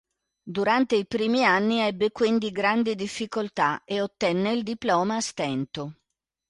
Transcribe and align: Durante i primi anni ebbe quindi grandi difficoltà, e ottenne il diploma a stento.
Durante 0.59 0.95
i 0.95 1.05
primi 1.05 1.45
anni 1.45 1.77
ebbe 1.81 2.09
quindi 2.09 2.49
grandi 2.51 2.95
difficoltà, 2.95 3.83
e 3.85 4.01
ottenne 4.01 4.49
il 4.51 4.63
diploma 4.63 5.17
a 5.17 5.21
stento. 5.21 5.93